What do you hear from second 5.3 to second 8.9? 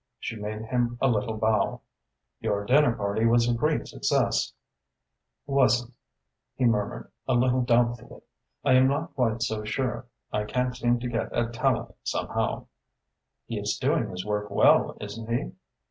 "Was it?" he murmured, a little doubtfully. "I am